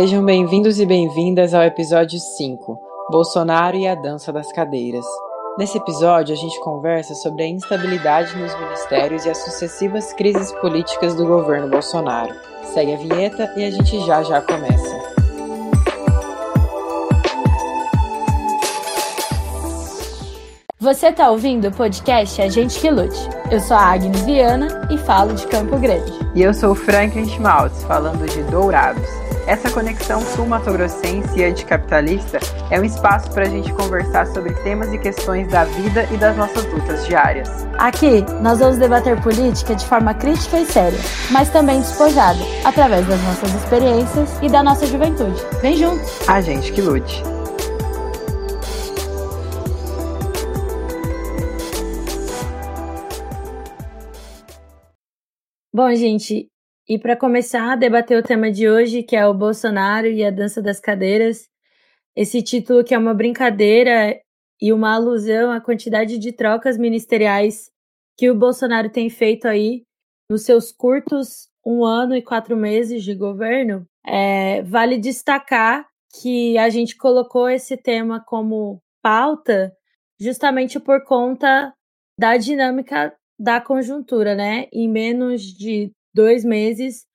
[0.00, 2.80] Sejam bem-vindos e bem-vindas ao episódio 5,
[3.10, 5.04] Bolsonaro e a Dança das Cadeiras.
[5.58, 11.14] Nesse episódio, a gente conversa sobre a instabilidade nos ministérios e as sucessivas crises políticas
[11.14, 12.34] do governo Bolsonaro.
[12.64, 14.96] Segue a vinheta e a gente já já começa.
[20.78, 23.20] Você está ouvindo o podcast A Gente Que Lute.
[23.50, 26.10] Eu sou a Agnes Viana e falo de Campo Grande.
[26.34, 29.19] E eu sou o Franklin Schmaltz, falando de Dourados.
[29.50, 32.38] Essa conexão sul-matogrossense e anticapitalista
[32.70, 36.36] é um espaço para a gente conversar sobre temas e questões da vida e das
[36.36, 37.48] nossas lutas diárias.
[37.76, 41.00] Aqui, nós vamos debater política de forma crítica e séria,
[41.32, 45.42] mas também despojada, através das nossas experiências e da nossa juventude.
[45.60, 46.00] Vem junto!
[46.28, 47.20] A gente que lute!
[55.74, 56.48] Bom, gente,
[56.88, 60.30] e para começar a debater o tema de hoje, que é o Bolsonaro e a
[60.30, 61.48] dança das cadeiras,
[62.16, 64.20] esse título que é uma brincadeira
[64.60, 67.70] e uma alusão à quantidade de trocas ministeriais
[68.16, 69.84] que o Bolsonaro tem feito aí
[70.28, 75.86] nos seus curtos um ano e quatro meses de governo, é, vale destacar
[76.20, 79.72] que a gente colocou esse tema como pauta
[80.18, 81.72] justamente por conta
[82.18, 84.66] da dinâmica da conjuntura, né?
[84.72, 87.06] Em menos de dois meses,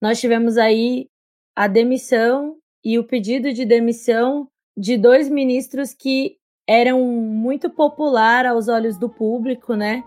[0.00, 1.08] nós tivemos aí
[1.56, 6.36] a demissão e o pedido de demissão de dois ministros que
[6.66, 10.02] eram muito popular aos olhos do público, né?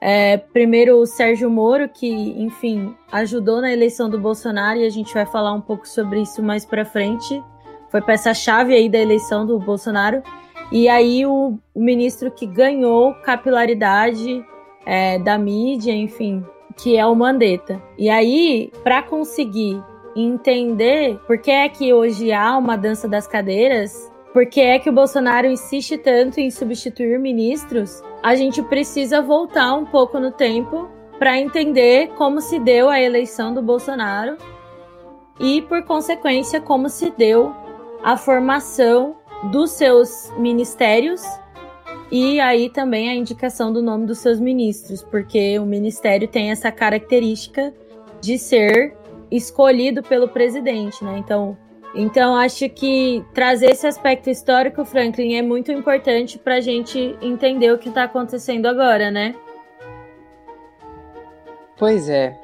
[0.00, 5.12] É, primeiro o Sérgio Moro, que, enfim, ajudou na eleição do Bolsonaro, e a gente
[5.12, 7.42] vai falar um pouco sobre isso mais para frente.
[7.90, 10.22] Foi peça-chave aí da eleição do Bolsonaro.
[10.70, 14.44] E aí o, o ministro que ganhou capilaridade
[14.84, 16.44] é, da mídia, enfim,
[16.76, 17.82] que é o Mandetta.
[17.98, 19.82] E aí, para conseguir
[20.14, 24.90] entender por que é que hoje há uma dança das cadeiras, por que é que
[24.90, 30.88] o Bolsonaro insiste tanto em substituir ministros, a gente precisa voltar um pouco no tempo
[31.18, 34.36] para entender como se deu a eleição do Bolsonaro
[35.40, 37.54] e, por consequência, como se deu
[38.02, 39.16] a formação
[39.50, 41.22] dos seus ministérios
[42.10, 46.70] e aí também a indicação do nome dos seus ministros, porque o ministério tem essa
[46.70, 47.74] característica
[48.20, 48.96] de ser
[49.30, 51.18] escolhido pelo presidente, né?
[51.18, 51.56] Então,
[51.94, 57.72] então acho que trazer esse aspecto histórico, Franklin, é muito importante para a gente entender
[57.72, 59.34] o que está acontecendo agora, né?
[61.76, 62.38] Pois é.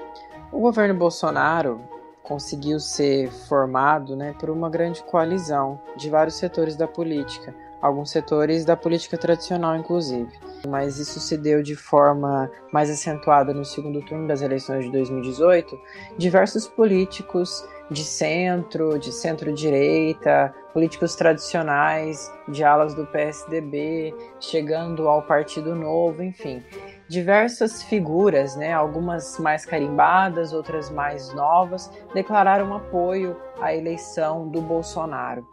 [0.50, 1.80] O governo Bolsonaro
[2.22, 8.64] conseguiu ser formado né, por uma grande coalizão de vários setores da política alguns setores
[8.64, 10.30] da política tradicional, inclusive.
[10.68, 15.76] Mas isso se deu de forma mais acentuada no segundo turno das eleições de 2018.
[16.16, 25.74] Diversos políticos de centro, de centro-direita, políticos tradicionais, de alas do PSDB, chegando ao Partido
[25.74, 26.62] Novo, enfim.
[27.08, 35.46] Diversas figuras, né, algumas mais carimbadas, outras mais novas, declararam apoio à eleição do Bolsonaro.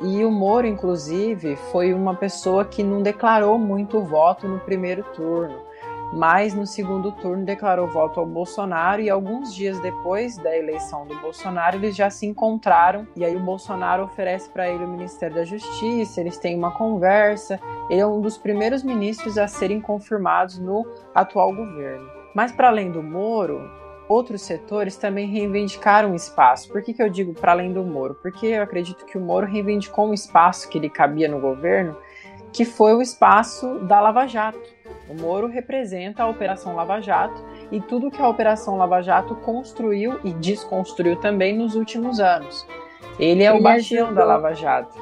[0.00, 5.58] E o Moro, inclusive, foi uma pessoa que não declarou muito voto no primeiro turno,
[6.12, 11.16] mas no segundo turno declarou voto ao Bolsonaro e alguns dias depois da eleição do
[11.16, 15.44] Bolsonaro eles já se encontraram e aí o Bolsonaro oferece para ele o Ministério da
[15.44, 17.60] Justiça, eles têm uma conversa.
[17.90, 22.08] Ele é um dos primeiros ministros a serem confirmados no atual governo.
[22.34, 23.68] Mas para além do Moro,
[24.08, 26.68] outros setores também reivindicaram espaço.
[26.70, 28.14] Por que, que eu digo para além do Moro?
[28.14, 31.96] Porque eu acredito que o Moro reivindicou um espaço que lhe cabia no governo,
[32.52, 34.58] que foi o espaço da Lava Jato.
[35.08, 40.18] O Moro representa a Operação Lava Jato e tudo que a Operação Lava Jato construiu
[40.24, 42.66] e desconstruiu também nos últimos anos.
[43.18, 44.14] Ele é Ele o bastião ajudou.
[44.14, 44.98] da Lava Jato.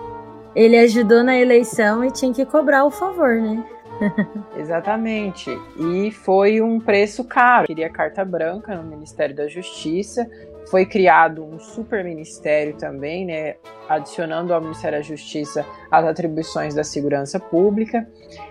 [0.54, 3.62] Ele ajudou na eleição e tinha que cobrar o favor, né?
[4.56, 5.50] Exatamente.
[5.76, 7.66] E foi um preço caro.
[7.66, 10.28] Queria carta branca no Ministério da Justiça.
[10.70, 13.54] Foi criado um super ministério também, né,
[13.88, 18.08] adicionando ao Ministério da Justiça as atribuições da segurança pública.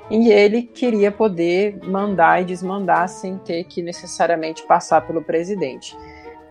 [0.10, 5.98] E ele queria poder mandar e desmandar sem ter que necessariamente passar pelo presidente.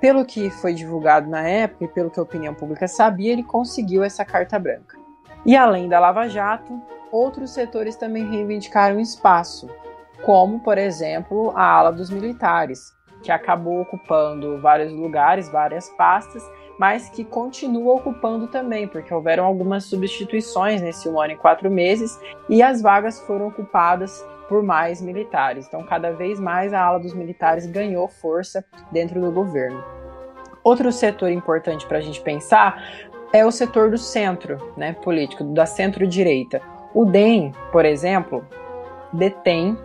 [0.00, 4.04] Pelo que foi divulgado na época e pelo que a opinião pública sabia, ele conseguiu
[4.04, 5.03] essa carta branca.
[5.46, 6.80] E além da Lava Jato,
[7.12, 9.68] outros setores também reivindicaram espaço,
[10.24, 16.42] como, por exemplo, a ala dos militares, que acabou ocupando vários lugares, várias pastas,
[16.78, 22.18] mas que continua ocupando também, porque houveram algumas substituições nesse um ano e quatro meses
[22.48, 25.66] e as vagas foram ocupadas por mais militares.
[25.66, 29.82] Então, cada vez mais a ala dos militares ganhou força dentro do governo.
[30.62, 32.82] Outro setor importante para a gente pensar
[33.34, 36.62] é o setor do centro né, político, da centro-direita.
[36.94, 38.46] O DEM, por exemplo,
[39.12, 39.76] detém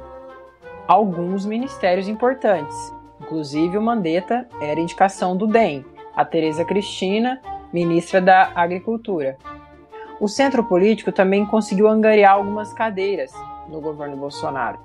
[0.88, 2.78] alguns ministérios importantes.
[3.20, 5.84] Inclusive, o Mandetta era indicação do DEM.
[6.16, 7.42] A Tereza Cristina,
[7.74, 9.36] ministra da Agricultura.
[10.22, 13.34] O centro político também conseguiu angariar algumas cadeiras
[13.68, 14.78] no governo Bolsonaro.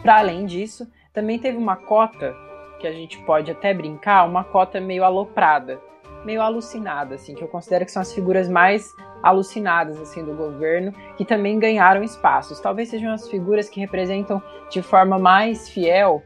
[0.00, 2.32] Para além disso, também teve uma cota
[2.78, 5.80] que a gente pode até brincar, uma cota meio aloprada,
[6.24, 10.92] meio alucinada, assim, que eu considero que são as figuras mais alucinadas assim do governo,
[11.16, 12.60] que também ganharam espaços.
[12.60, 16.22] Talvez sejam as figuras que representam de forma mais fiel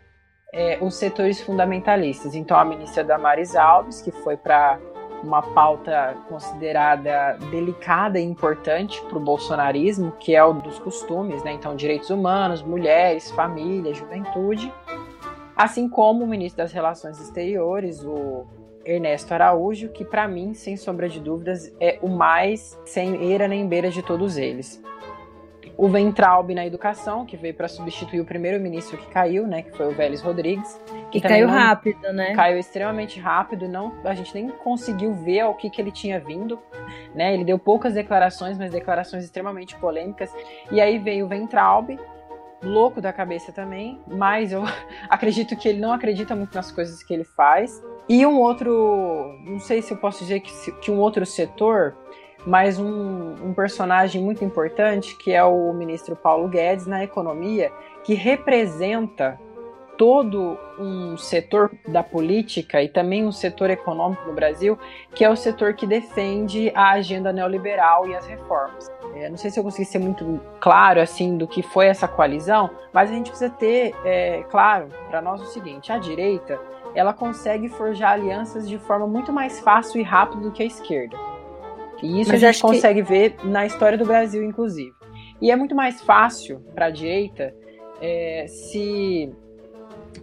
[0.53, 2.35] é, os setores fundamentalistas.
[2.35, 4.79] Então, a ministra Damares Alves, que foi para
[5.23, 11.53] uma pauta considerada delicada e importante para o bolsonarismo, que é o dos costumes, né?
[11.53, 14.73] Então, direitos humanos, mulheres, família, juventude,
[15.55, 18.47] assim como o ministro das Relações Exteriores, o
[18.87, 23.67] Ernesto Araújo, que para mim, sem sombra de dúvidas, é o mais sem eira nem
[23.67, 24.83] beira de todos eles.
[25.77, 29.77] O Ventralbe na educação, que veio para substituir o primeiro ministro que caiu, né, que
[29.77, 30.81] foi o Vélez Rodrigues,
[31.11, 32.35] que caiu não, rápido, né?
[32.35, 36.59] Caiu extremamente rápido, não, a gente nem conseguiu ver ao que, que ele tinha vindo,
[37.15, 37.35] né?
[37.35, 40.33] Ele deu poucas declarações, mas declarações extremamente polêmicas.
[40.71, 41.99] E aí veio o Ventralbe,
[42.62, 44.62] louco da cabeça também, mas eu
[45.11, 47.83] acredito que ele não acredita muito nas coisas que ele faz.
[48.08, 51.97] E um outro, não sei se eu posso dizer que, que um outro setor,
[52.47, 57.73] mas um, um, personagem muito importante, que é o ministro Paulo Guedes na economia,
[58.05, 59.38] que representa
[59.99, 64.79] todo um setor da política e também um setor econômico no Brasil,
[65.14, 68.91] que é o setor que defende a agenda neoliberal e as reformas.
[69.14, 72.70] É, não sei se eu consegui ser muito claro assim do que foi essa coalizão,
[72.93, 76.61] mas a gente precisa ter é, claro para nós o seguinte: a direita
[76.97, 81.17] ela consegue forjar alianças de forma muito mais fácil e rápida do que a esquerda.
[82.03, 83.09] E isso Mas a gente consegue que...
[83.09, 84.95] ver na história do Brasil, inclusive.
[85.41, 87.55] E é muito mais fácil para a direita
[88.01, 89.31] é, se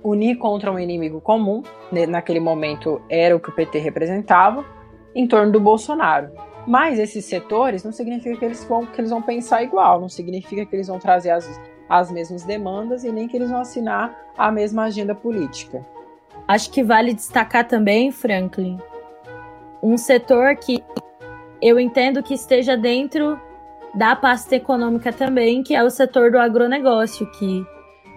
[0.04, 1.62] unir contra um inimigo comum,
[1.92, 4.66] né, naquele momento era o que o PT representava,
[5.14, 6.32] em torno do Bolsonaro.
[6.66, 10.66] Mas esses setores não significa que eles vão, que eles vão pensar igual, não significa
[10.66, 14.52] que eles vão trazer as, as mesmas demandas e nem que eles vão assinar a
[14.52, 15.86] mesma agenda política.
[16.54, 18.78] Acho que vale destacar também, Franklin,
[19.82, 20.84] um setor que
[21.60, 23.42] eu entendo que esteja dentro
[23.96, 27.66] da pasta econômica também, que é o setor do agronegócio, que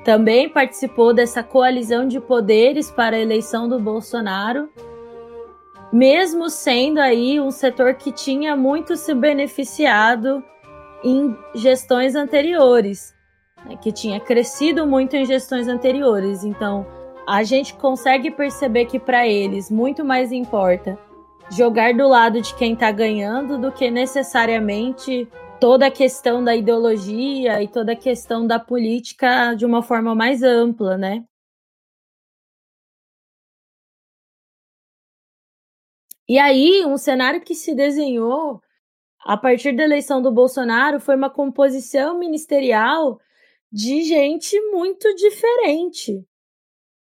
[0.04, 4.68] também participou dessa coalizão de poderes para a eleição do Bolsonaro,
[5.90, 10.44] mesmo sendo aí um setor que tinha muito se beneficiado
[11.02, 13.14] em gestões anteriores,
[13.64, 16.44] né, que tinha crescido muito em gestões anteriores.
[16.44, 16.86] Então,
[17.26, 20.96] a gente consegue perceber que para eles muito mais importa
[21.50, 25.28] jogar do lado de quem está ganhando do que necessariamente
[25.60, 30.42] toda a questão da ideologia e toda a questão da política de uma forma mais
[30.42, 31.24] ampla, né?
[36.28, 38.60] E aí, um cenário que se desenhou
[39.20, 43.20] a partir da eleição do Bolsonaro foi uma composição ministerial
[43.72, 46.26] de gente muito diferente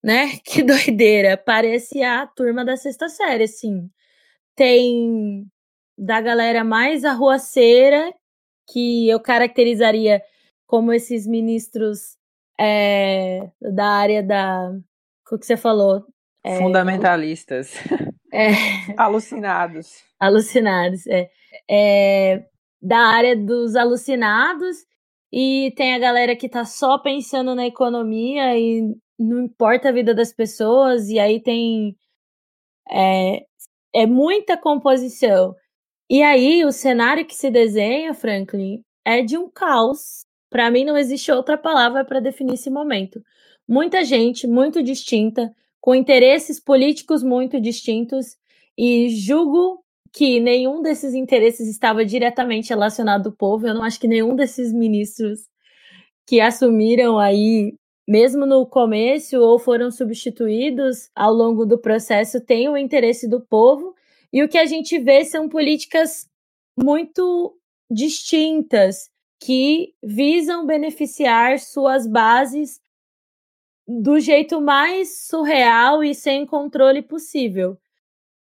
[0.04, 0.38] né?
[0.44, 1.38] Que doideira.
[1.38, 3.90] Parece a turma da sexta série, assim.
[4.56, 5.48] Tem
[5.98, 8.14] da galera mais arruaceira,
[8.72, 10.22] que eu caracterizaria
[10.68, 12.18] como esses ministros
[12.60, 14.72] é, da área da.
[15.32, 16.06] O que você falou?
[16.44, 17.74] É, Fundamentalistas.
[18.32, 18.50] É,
[18.98, 20.04] alucinados.
[20.20, 21.30] Alucinados, é.
[21.70, 22.46] é.
[22.82, 24.78] Da área dos alucinados.
[25.32, 30.14] E tem a galera que tá só pensando na economia e não importa a vida
[30.14, 31.96] das pessoas, e aí tem.
[32.92, 33.46] É,
[33.94, 35.56] é muita composição.
[36.10, 40.26] E aí, o cenário que se desenha, Franklin, é de um caos.
[40.50, 43.22] Para mim, não existe outra palavra para definir esse momento.
[43.68, 45.52] Muita gente muito distinta,
[45.82, 48.38] com interesses políticos muito distintos,
[48.78, 53.68] e julgo que nenhum desses interesses estava diretamente relacionado ao povo.
[53.68, 55.42] Eu não acho que nenhum desses ministros
[56.28, 57.76] que assumiram aí
[58.08, 63.96] mesmo no começo ou foram substituídos ao longo do processo, têm o interesse do povo.
[64.32, 66.30] E o que a gente vê são políticas
[66.78, 67.58] muito
[67.90, 72.82] distintas que visam beneficiar suas bases
[73.88, 77.78] do jeito mais surreal e sem controle possível.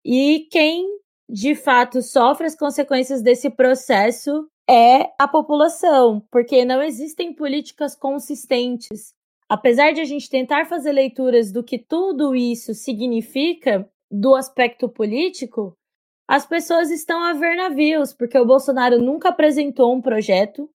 [0.05, 7.33] E quem de fato sofre as consequências desse processo é a população, porque não existem
[7.33, 9.13] políticas consistentes
[9.51, 15.77] apesar de a gente tentar fazer leituras do que tudo isso significa do aspecto político,
[16.25, 20.69] as pessoas estão a ver navios, porque o Bolsonaro nunca apresentou um projeto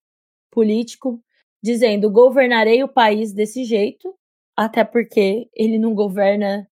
[0.50, 1.18] político
[1.62, 4.14] dizendo governarei o país desse jeito,
[4.54, 6.68] até porque ele não governa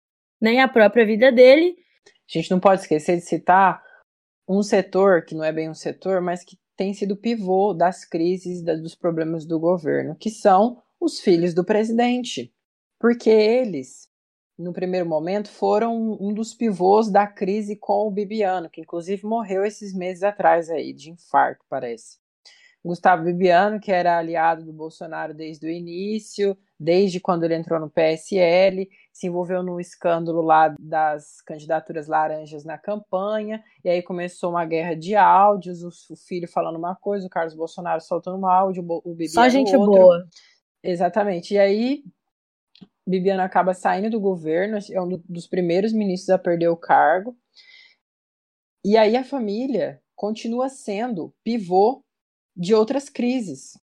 [0.40, 1.74] nem a própria vida dele.
[2.06, 3.82] A gente não pode esquecer de citar
[4.48, 8.62] um setor que não é bem um setor, mas que tem sido pivô das crises,
[8.62, 12.52] dos problemas do governo, que são os filhos do presidente.
[12.98, 14.08] Porque eles,
[14.58, 19.64] no primeiro momento, foram um dos pivôs da crise com o Bibiano, que inclusive morreu
[19.64, 22.18] esses meses atrás aí, de infarto, parece.
[22.84, 27.90] Gustavo Bibiano, que era aliado do Bolsonaro desde o início, desde quando ele entrou no
[27.90, 34.64] PSL, se envolveu no escândalo lá das candidaturas laranjas na campanha, e aí começou uma
[34.64, 39.10] guerra de áudios, o, filho falando uma coisa, o Carlos Bolsonaro soltando um áudio, o
[39.10, 39.92] Bibiano Só gente outro.
[39.92, 40.28] boa.
[40.82, 41.54] Exatamente.
[41.54, 42.04] E aí
[43.06, 47.36] Bibiano acaba saindo do governo, é um dos primeiros ministros a perder o cargo.
[48.84, 52.02] E aí a família continua sendo pivô
[52.56, 53.78] de outras crises.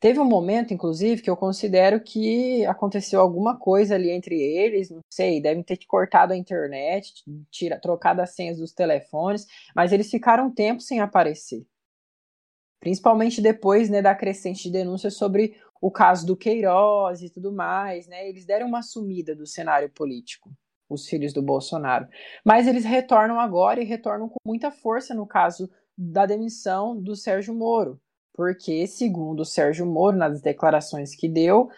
[0.00, 5.00] Teve um momento, inclusive, que eu considero que aconteceu alguma coisa ali entre eles, não
[5.08, 10.46] sei, devem ter cortado a internet, tira, trocado as senhas dos telefones, mas eles ficaram
[10.46, 11.64] um tempo sem aparecer.
[12.82, 18.06] Principalmente depois né, da crescente de denúncias sobre o caso do Queiroz e tudo mais,
[18.06, 18.28] né?
[18.28, 20.52] Eles deram uma sumida do cenário político,
[20.88, 22.06] os filhos do Bolsonaro.
[22.44, 27.54] Mas eles retornam agora e retornam com muita força no caso da demissão do Sérgio
[27.54, 28.00] Moro
[28.32, 31.68] porque, segundo o Sérgio Moro, nas declarações que deu,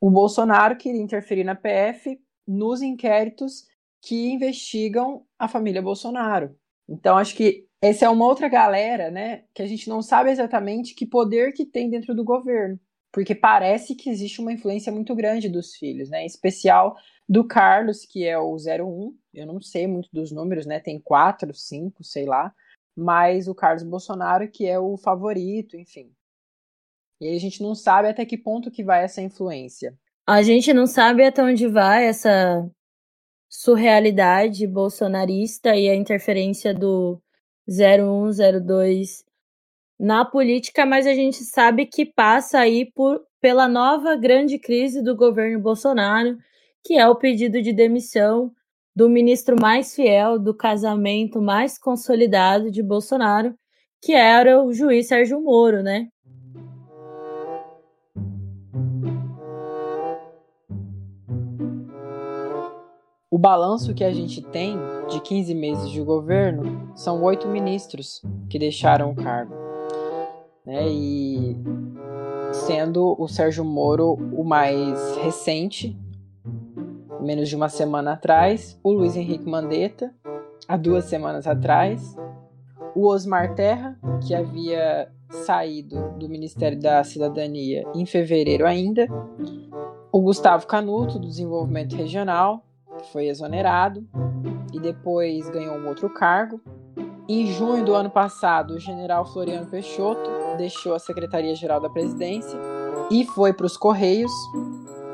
[0.00, 3.66] o Bolsonaro queria interferir na PF nos inquéritos
[4.02, 6.56] que investigam a família Bolsonaro.
[6.88, 10.94] Então, acho que essa é uma outra galera, né, que a gente não sabe exatamente
[10.94, 12.80] que poder que tem dentro do governo,
[13.12, 16.96] porque parece que existe uma influência muito grande dos filhos, né, em especial
[17.28, 21.52] do Carlos, que é o 01, eu não sei muito dos números, né, tem quatro,
[21.52, 22.54] cinco, sei lá,
[22.96, 26.10] mas o Carlos Bolsonaro que é o favorito, enfim.
[27.20, 29.94] E aí a gente não sabe até que ponto que vai essa influência.
[30.26, 32.66] A gente não sabe até onde vai essa
[33.46, 37.20] surrealidade bolsonarista e a interferência do
[37.68, 39.24] 0102
[39.98, 45.16] na política, mas a gente sabe que passa aí por, pela nova grande crise do
[45.16, 46.36] governo Bolsonaro,
[46.84, 48.52] que é o pedido de demissão
[48.94, 53.54] do ministro mais fiel do casamento mais consolidado de Bolsonaro,
[54.00, 56.08] que era o juiz Sérgio Moro, né?
[63.34, 68.60] O balanço que a gente tem de 15 meses de governo são oito ministros que
[68.60, 69.52] deixaram o cargo.
[70.64, 70.86] Né?
[70.88, 71.56] E
[72.52, 75.98] sendo o Sérgio Moro o mais recente,
[77.20, 80.14] menos de uma semana atrás, o Luiz Henrique Mandetta,
[80.68, 82.14] há duas semanas atrás,
[82.94, 89.08] o Osmar Terra, que havia saído do Ministério da Cidadania em fevereiro ainda,
[90.12, 92.64] o Gustavo Canuto, do Desenvolvimento Regional,
[93.12, 94.06] foi exonerado
[94.72, 96.60] e depois ganhou um outro cargo.
[97.28, 102.58] Em junho do ano passado, o general Floriano Peixoto deixou a Secretaria-Geral da Presidência
[103.10, 104.32] e foi para os Correios,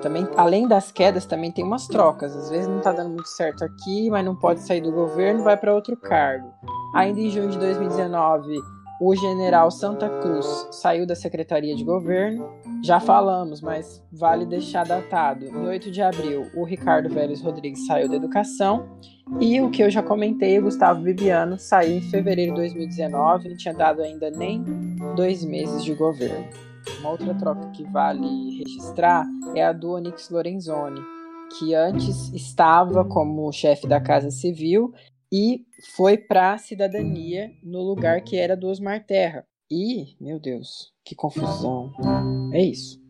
[0.01, 2.35] também, além das quedas, também tem umas trocas.
[2.35, 5.57] Às vezes não está dando muito certo aqui, mas não pode sair do governo, vai
[5.57, 6.51] para outro cargo.
[6.95, 8.59] Ainda em junho de 2019,
[9.01, 12.51] o general Santa Cruz saiu da Secretaria de Governo.
[12.85, 15.47] Já falamos, mas vale deixar datado.
[15.47, 18.91] Em 8 de abril, o Ricardo Vélez Rodrigues saiu da Educação.
[19.41, 23.57] E o que eu já comentei, o Gustavo Bibiano saiu em fevereiro de 2019, não
[23.57, 24.63] tinha dado ainda nem
[25.17, 26.45] dois meses de governo.
[26.99, 31.01] Uma outra troca que vale registrar é a do Onyx Lorenzoni,
[31.59, 34.93] que antes estava como chefe da Casa Civil
[35.33, 39.47] e foi para a cidadania no lugar que era do Osmar Terra.
[39.71, 41.93] E, meu Deus, que confusão.
[42.53, 43.01] É isso.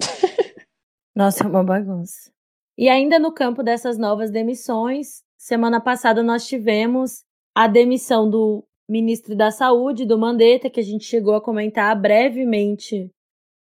[1.16, 2.30] Nossa, é uma bagunça.
[2.76, 7.24] E ainda no campo dessas novas demissões, semana passada nós tivemos
[7.54, 13.10] a demissão do ministro da Saúde, do Mandetta, que a gente chegou a comentar brevemente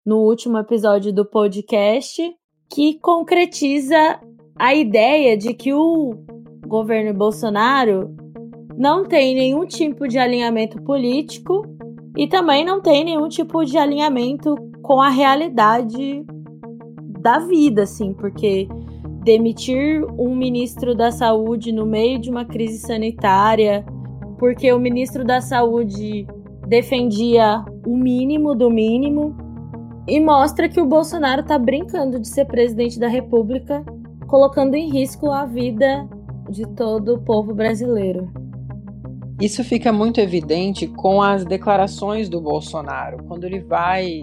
[0.05, 2.35] no último episódio do podcast,
[2.69, 4.21] que concretiza
[4.57, 6.40] a ideia de que o
[6.71, 8.15] governo Bolsonaro
[8.77, 11.63] não tem nenhum tipo de alinhamento político
[12.17, 16.25] e também não tem nenhum tipo de alinhamento com a realidade
[17.21, 18.67] da vida, assim, porque
[19.23, 23.85] demitir um ministro da saúde no meio de uma crise sanitária
[24.41, 26.27] porque o ministro da Saúde
[26.67, 29.37] defendia o mínimo do mínimo
[30.09, 33.85] e mostra que o Bolsonaro está brincando de ser presidente da República,
[34.27, 36.09] colocando em risco a vida
[36.51, 38.31] de todo o povo brasileiro.
[39.41, 44.21] Isso fica muito evidente com as declarações do Bolsonaro, quando ele vai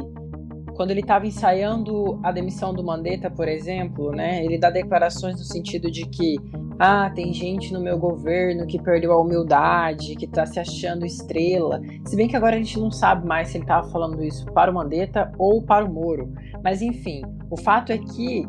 [0.75, 5.43] quando ele estava ensaiando a demissão do Mandetta, por exemplo, né, ele dá declarações no
[5.43, 6.37] sentido de que
[6.79, 11.81] ah, tem gente no meu governo que perdeu a humildade, que está se achando estrela.
[12.05, 14.69] Se bem que agora a gente não sabe mais se ele estava falando isso para
[14.69, 16.31] o Mandetta ou para o Moro.
[16.63, 18.45] Mas enfim, o fato é que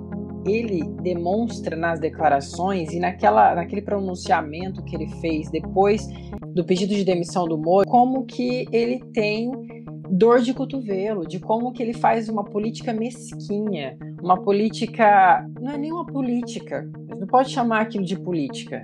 [0.50, 6.06] ele demonstra nas declarações e naquela, naquele pronunciamento que ele fez depois
[6.54, 9.50] do pedido de demissão do Moro, como que ele tem
[10.10, 15.78] dor de cotovelo, de como que ele faz uma política mesquinha, uma política, não é
[15.78, 18.82] nem uma política, não pode chamar aquilo de política,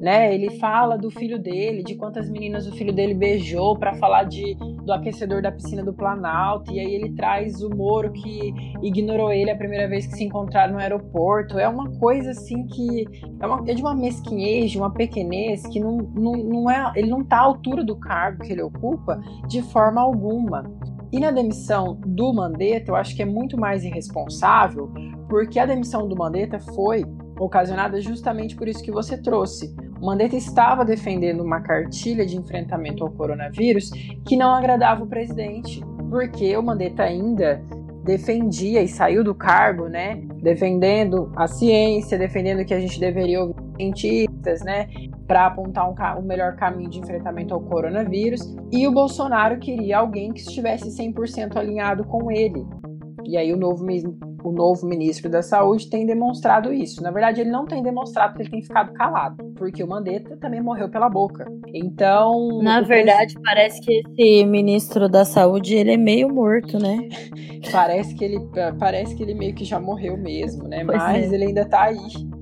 [0.00, 0.34] né?
[0.34, 4.54] Ele fala do filho dele, de quantas meninas o filho dele beijou para falar de,
[4.84, 8.52] do aquecedor da piscina do Planalto, e aí ele traz o Moro que
[8.82, 11.58] ignorou ele a primeira vez que se encontraram no aeroporto.
[11.58, 13.06] É uma coisa assim que
[13.40, 17.08] é, uma, é de uma mesquinhez, de uma pequenez que não, não, não é, ele
[17.08, 20.64] não está à altura do cargo que ele ocupa de forma alguma.
[21.10, 24.92] E na demissão do Mandetta, eu acho que é muito mais irresponsável,
[25.28, 27.02] porque a demissão do Mandetta foi
[27.38, 29.74] ocasionada justamente por isso que você trouxe.
[30.00, 33.90] O Mandetta estava defendendo uma cartilha de enfrentamento ao coronavírus
[34.24, 37.62] que não agradava o presidente, porque o Mandetta ainda
[38.04, 43.54] defendia e saiu do cargo, né, defendendo a ciência, defendendo que a gente deveria ouvir
[43.76, 44.88] cientistas, né,
[45.26, 48.40] para apontar um, um, melhor caminho de enfrentamento ao coronavírus,
[48.72, 52.64] e o Bolsonaro queria alguém que estivesse 100% alinhado com ele.
[53.26, 53.84] E aí o novo
[54.42, 57.02] o novo ministro da Saúde tem demonstrado isso.
[57.02, 60.60] Na verdade, ele não tem demonstrado que ele tem ficado calado, porque o Mandetta também
[60.60, 61.46] morreu pela boca.
[61.74, 62.60] Então.
[62.62, 67.08] Na verdade, parece que esse ministro da Saúde ele é meio morto, né?
[67.70, 68.40] parece que ele
[68.78, 70.84] parece que ele meio que já morreu mesmo, né?
[70.84, 71.34] Pois Mas é.
[71.34, 71.96] ele ainda tá aí.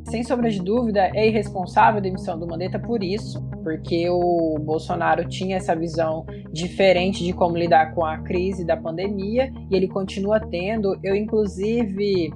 [0.08, 5.28] Sem sombra de dúvida, é irresponsável a demissão do Mandetta por isso, porque o Bolsonaro
[5.28, 10.38] tinha essa visão diferente de como lidar com a crise da pandemia e ele continua
[10.38, 10.96] tendo.
[11.02, 12.32] Eu, inclusive,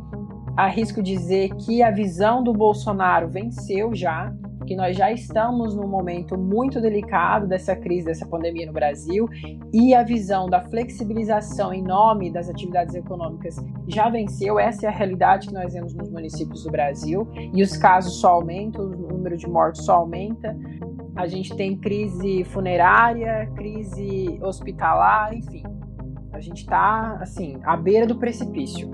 [0.56, 4.34] arrisco dizer que a visão do Bolsonaro venceu já
[4.66, 9.28] que nós já estamos num momento muito delicado dessa crise, dessa pandemia no Brasil,
[9.72, 13.56] e a visão da flexibilização em nome das atividades econômicas
[13.88, 14.58] já venceu.
[14.58, 18.34] Essa é a realidade que nós vemos nos municípios do Brasil, e os casos só
[18.34, 20.56] aumentam, o número de mortos só aumenta.
[21.16, 25.62] A gente tem crise funerária, crise hospitalar, enfim.
[26.32, 28.90] A gente está, assim, à beira do precipício.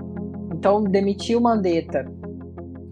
[0.51, 2.16] Então, demitir o Mandetta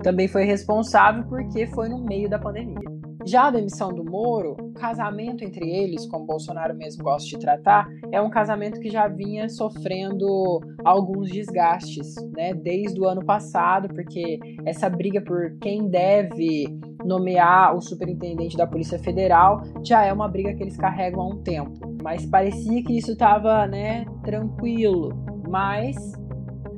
[0.05, 2.77] também foi responsável porque foi no meio da pandemia.
[3.25, 7.87] Já a demissão do Moro, o casamento entre eles, como Bolsonaro mesmo gosta de tratar,
[8.11, 14.39] é um casamento que já vinha sofrendo alguns desgastes, né, desde o ano passado, porque
[14.63, 16.67] essa briga por quem deve
[17.03, 21.41] nomear o superintendente da Polícia Federal já é uma briga que eles carregam há um
[21.41, 21.79] tempo.
[22.03, 25.09] Mas parecia que isso estava, né, tranquilo.
[25.49, 25.95] Mas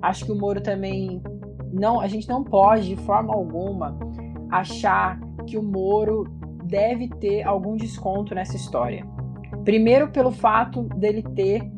[0.01, 1.21] acho que o Moro também
[1.77, 3.97] não, a gente não pode de forma alguma
[4.49, 6.25] achar que o Moro
[6.63, 9.05] deve ter algum desconto nessa história.
[9.63, 11.69] Primeiro, pelo fato dele ter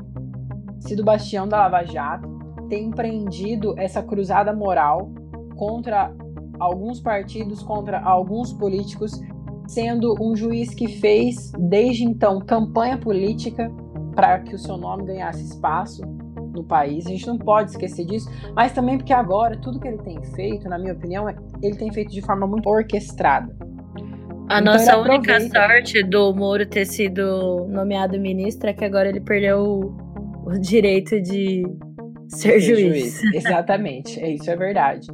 [0.79, 2.27] sido bastião da Lava Jato,
[2.67, 5.11] ter empreendido essa cruzada moral
[5.55, 6.13] contra
[6.59, 9.19] alguns partidos, contra alguns políticos,
[9.67, 13.71] sendo um juiz que fez, desde então, campanha política
[14.15, 16.01] para que o seu nome ganhasse espaço,
[16.59, 17.05] no país.
[17.05, 20.67] A gente não pode esquecer disso, mas também porque agora tudo que ele tem feito,
[20.67, 23.55] na minha opinião, é, ele tem feito de forma muito orquestrada.
[24.49, 29.21] A então nossa única sorte do Moro ter sido nomeado ministro é que agora ele
[29.21, 29.97] perdeu o,
[30.45, 31.63] o direito de
[32.27, 33.21] ser, ser juiz.
[33.21, 33.23] juiz.
[33.45, 35.07] Exatamente, é isso é verdade.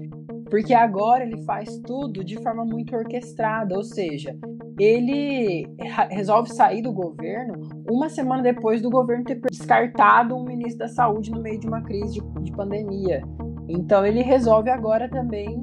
[0.50, 4.34] Porque agora ele faz tudo de forma muito orquestrada, ou seja,
[4.78, 5.68] ele
[6.10, 11.32] resolve sair do governo uma semana depois do governo ter descartado um ministro da saúde
[11.32, 13.22] no meio de uma crise de, de pandemia.
[13.70, 15.62] Então ele resolve agora também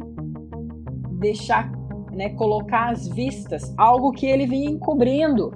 [1.18, 1.70] deixar,
[2.10, 5.52] né, colocar às vistas algo que ele vinha encobrindo.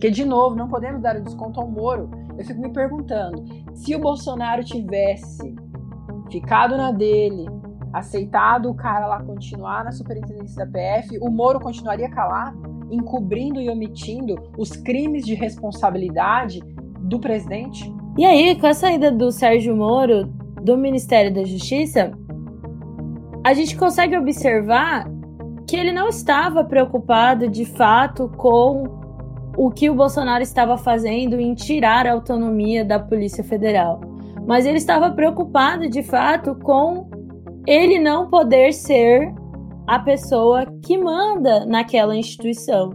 [0.00, 2.10] Que de novo, não podemos dar o desconto ao Moro.
[2.36, 5.54] Eu fico me perguntando, se o Bolsonaro tivesse
[6.30, 7.46] ficado na dele,
[7.92, 12.75] aceitado o cara lá continuar na superintendência da PF, o Moro continuaria calado?
[12.90, 16.60] Encobrindo e omitindo os crimes de responsabilidade
[17.00, 17.92] do presidente?
[18.18, 20.26] E aí, com a saída do Sérgio Moro
[20.62, 22.12] do Ministério da Justiça,
[23.44, 25.08] a gente consegue observar
[25.66, 28.84] que ele não estava preocupado de fato com
[29.56, 34.00] o que o Bolsonaro estava fazendo em tirar a autonomia da Polícia Federal.
[34.46, 37.08] Mas ele estava preocupado de fato com
[37.66, 39.34] ele não poder ser
[39.86, 42.90] a pessoa que manda naquela instituição.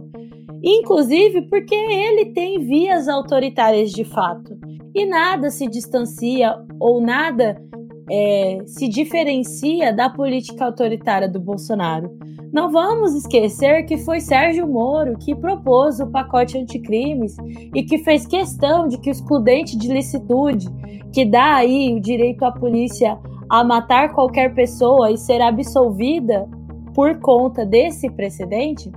[0.64, 4.56] inclusive porque ele tem vias autoritárias de fato.
[4.94, 7.60] E nada se distancia ou nada
[8.08, 12.16] é, se diferencia da política autoritária do Bolsonaro.
[12.52, 17.34] Não vamos esquecer que foi Sérgio Moro que propôs o pacote anticrimes
[17.74, 20.68] e que fez questão de que o excludente de licitude,
[21.12, 26.46] que dá aí o direito à polícia a matar qualquer pessoa e ser absolvida
[26.94, 28.90] por conta desse precedente,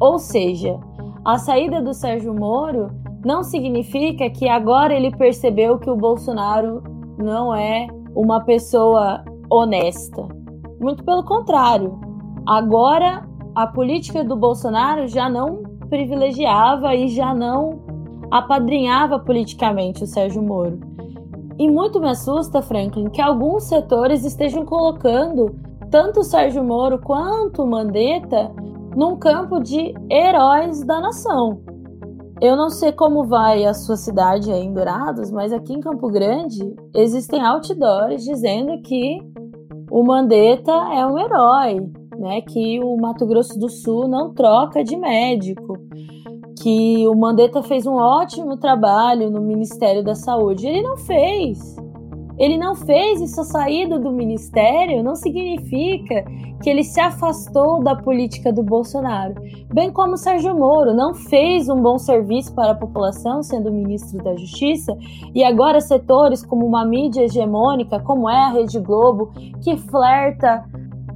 [0.00, 0.78] ou seja,
[1.24, 2.90] a saída do Sérgio Moro
[3.24, 6.82] não significa que agora ele percebeu que o Bolsonaro
[7.16, 10.26] não é uma pessoa honesta.
[10.80, 12.00] Muito pelo contrário.
[12.46, 17.82] Agora a política do Bolsonaro já não privilegiava e já não
[18.30, 20.80] apadrinhava politicamente o Sérgio Moro.
[21.58, 25.54] E muito me assusta, Franklin, que alguns setores estejam colocando
[25.92, 28.50] tanto o Sérgio Moro quanto o Mandetta
[28.96, 31.60] num campo de heróis da nação.
[32.40, 36.10] Eu não sei como vai a sua cidade aí em Dourados, mas aqui em Campo
[36.10, 39.18] Grande existem outdoors dizendo que
[39.90, 42.40] o Mandetta é um herói, né?
[42.40, 45.76] Que o Mato Grosso do Sul não troca de médico,
[46.60, 50.66] que o Mandetta fez um ótimo trabalho no Ministério da Saúde.
[50.66, 51.76] Ele não fez.
[52.38, 56.24] Ele não fez essa saída do ministério, não significa
[56.62, 59.34] que ele se afastou da política do Bolsonaro.
[59.72, 64.36] Bem como Sérgio Moro não fez um bom serviço para a população, sendo ministro da
[64.36, 64.96] Justiça,
[65.34, 70.64] e agora setores como uma mídia hegemônica, como é a Rede Globo, que flerta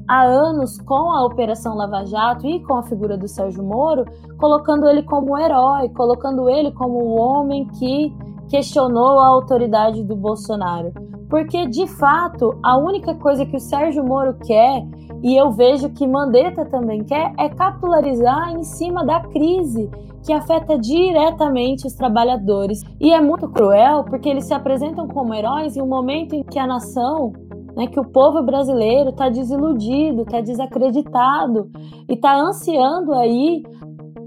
[0.09, 4.05] há anos com a Operação Lava Jato e com a figura do Sérgio Moro,
[4.39, 8.15] colocando ele como herói, colocando ele como o homem que
[8.49, 10.93] questionou a autoridade do Bolsonaro.
[11.29, 14.87] Porque, de fato, a única coisa que o Sérgio Moro quer,
[15.23, 19.91] e eu vejo que Mandetta também quer, é capitularizar em cima da crise
[20.25, 22.83] que afeta diretamente os trabalhadores.
[23.01, 26.59] E é muito cruel porque eles se apresentam como heróis em um momento em que
[26.59, 27.33] a nação
[27.77, 31.71] né, que o povo brasileiro está desiludido, está desacreditado
[32.09, 33.63] e está ansiando aí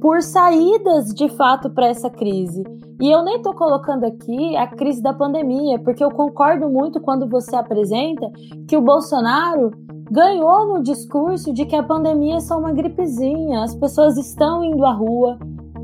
[0.01, 2.63] por saídas de fato para essa crise.
[3.01, 7.29] E eu nem estou colocando aqui a crise da pandemia, porque eu concordo muito quando
[7.29, 8.29] você apresenta
[8.67, 9.71] que o Bolsonaro
[10.11, 14.85] ganhou no discurso de que a pandemia é só uma gripezinha, as pessoas estão indo
[14.85, 15.37] à rua.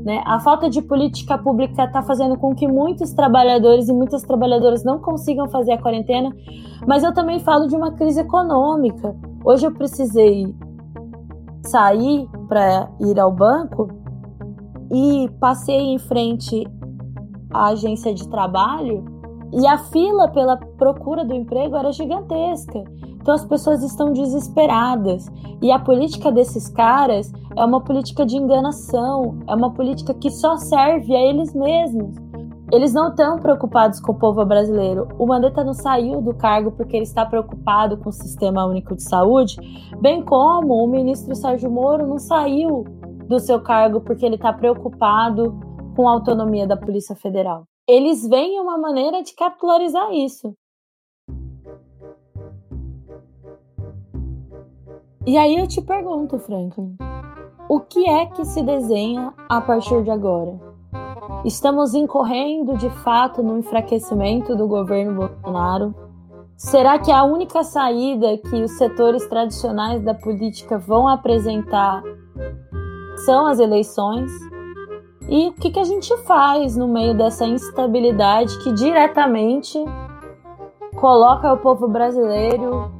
[0.04, 0.22] Né?
[0.24, 4.98] A falta de política pública está fazendo com que muitos trabalhadores e muitas trabalhadoras não
[5.00, 6.30] consigam fazer a quarentena,
[6.86, 9.16] mas eu também falo de uma crise econômica.
[9.44, 10.54] Hoje eu precisei
[11.62, 13.88] sair para ir ao banco
[14.90, 16.66] e passei em frente
[17.52, 19.04] à agência de trabalho
[19.52, 22.84] e a fila pela procura do emprego era gigantesca.
[23.20, 25.26] Então as pessoas estão desesperadas.
[25.62, 30.56] E a política desses caras é uma política de enganação, é uma política que só
[30.56, 32.14] serve a eles mesmos.
[32.72, 35.06] Eles não estão preocupados com o povo brasileiro.
[35.18, 39.04] O Mandetta não saiu do cargo porque ele está preocupado com o Sistema Único de
[39.04, 39.56] Saúde,
[40.00, 42.84] bem como o ministro Sérgio Moro não saiu
[43.26, 45.58] do seu cargo porque ele está preocupado
[45.94, 47.64] com a autonomia da Polícia Federal.
[47.88, 50.54] Eles veem uma maneira de capitularizar isso.
[55.26, 56.96] E aí eu te pergunto, Franklin,
[57.68, 60.60] o que é que se desenha a partir de agora?
[61.44, 65.94] Estamos incorrendo de fato no enfraquecimento do governo Bolsonaro?
[66.56, 72.02] Será que a única saída que os setores tradicionais da política vão apresentar
[73.20, 74.30] são as eleições.
[75.28, 79.78] E o que, que a gente faz no meio dessa instabilidade que diretamente
[80.94, 82.90] coloca o povo brasileiro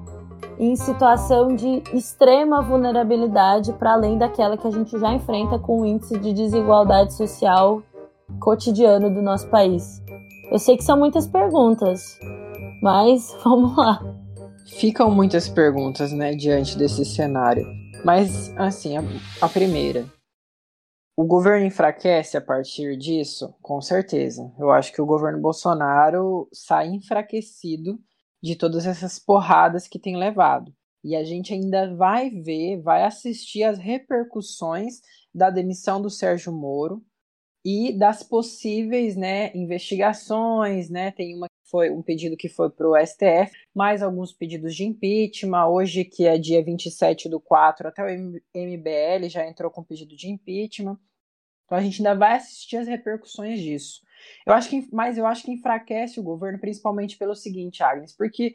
[0.59, 5.87] em situação de extrema vulnerabilidade para além daquela que a gente já enfrenta com o
[5.87, 7.83] índice de desigualdade social
[8.41, 10.03] cotidiano do nosso país.
[10.51, 12.19] Eu sei que são muitas perguntas,
[12.83, 14.01] mas vamos lá.
[14.79, 17.65] Ficam muitas perguntas, né, diante desse cenário.
[18.07, 19.01] Mas, assim, a,
[19.43, 20.09] a primeira.
[21.17, 23.53] O governo enfraquece a partir disso?
[23.61, 24.55] Com certeza.
[24.61, 27.99] Eu acho que o governo Bolsonaro sai enfraquecido
[28.41, 30.73] de todas essas porradas que tem levado.
[31.03, 35.01] E a gente ainda vai ver, vai assistir as repercussões
[35.35, 37.05] da demissão do Sérgio Moro
[37.65, 41.11] e das possíveis né, investigações, né?
[41.11, 45.67] Tem uma foi um pedido que foi para o STF, mais alguns pedidos de impeachment.
[45.67, 48.09] Hoje, que é dia 27 do 4, até o
[48.55, 50.99] MBL já entrou com pedido de impeachment.
[51.67, 54.01] Então a gente ainda vai assistir as repercussões disso.
[54.47, 58.55] Eu acho que, mas eu acho que enfraquece o governo, principalmente pelo seguinte, Agnes, porque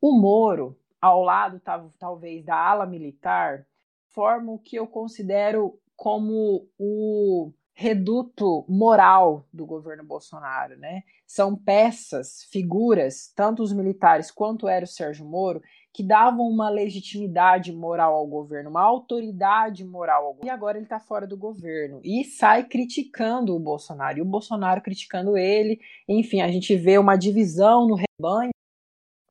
[0.00, 1.60] o Moro, ao lado
[1.98, 3.66] talvez da ala militar,
[4.10, 11.02] forma o que eu considero como o reduto moral do governo Bolsonaro, né?
[11.26, 17.72] São peças, figuras, tanto os militares quanto era o Sérgio Moro, que davam uma legitimidade
[17.72, 20.46] moral ao governo, uma autoridade moral ao governo.
[20.46, 24.82] E agora ele está fora do governo e sai criticando o Bolsonaro, e o Bolsonaro
[24.82, 25.80] criticando ele.
[26.06, 28.50] Enfim, a gente vê uma divisão no rebanho,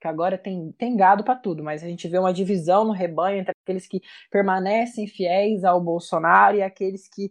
[0.01, 3.41] que agora tem, tem gado para tudo, mas a gente vê uma divisão no rebanho
[3.41, 7.29] entre aqueles que permanecem fiéis ao Bolsonaro e aqueles que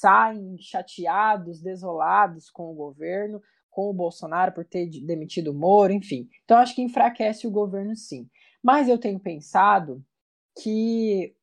[0.00, 6.28] saem chateados, desolados com o governo, com o Bolsonaro por ter demitido o Moro, enfim.
[6.44, 8.28] Então acho que enfraquece o governo sim.
[8.62, 10.04] Mas eu tenho pensado
[10.62, 11.34] que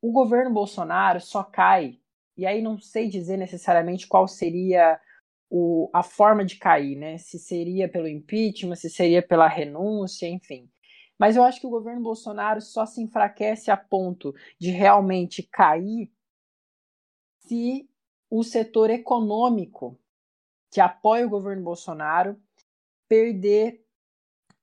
[0.00, 1.98] o governo Bolsonaro só cai,
[2.36, 4.98] e aí não sei dizer necessariamente qual seria
[5.50, 7.18] o, a forma de cair, né?
[7.18, 10.70] Se seria pelo impeachment, se seria pela renúncia, enfim.
[11.18, 16.10] Mas eu acho que o governo Bolsonaro só se enfraquece a ponto de realmente cair
[17.50, 17.90] se
[18.30, 19.98] o setor econômico
[20.70, 22.40] que apoia o governo Bolsonaro
[23.08, 23.84] perder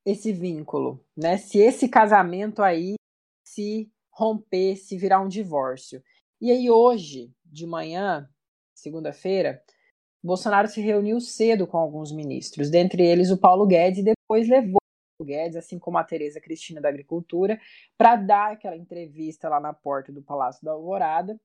[0.06, 1.38] esse vínculo, né?
[1.38, 2.96] Se esse casamento aí
[3.46, 6.02] se romper, se virar um divórcio.
[6.40, 8.30] E aí hoje, de manhã,
[8.74, 9.62] segunda-feira,
[10.24, 14.80] Bolsonaro se reuniu cedo com alguns ministros, dentre eles o Paulo Guedes, e depois levou
[15.20, 17.60] o Guedes, assim como a Tereza Cristina da Agricultura,
[17.98, 21.38] para dar aquela entrevista lá na porta do Palácio da Alvorada,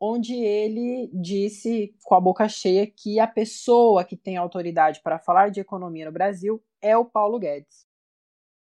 [0.00, 5.50] onde ele disse com a boca cheia que a pessoa que tem autoridade para falar
[5.50, 7.86] de economia no Brasil é o Paulo Guedes.